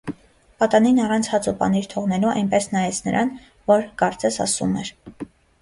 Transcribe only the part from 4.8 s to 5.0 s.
էր.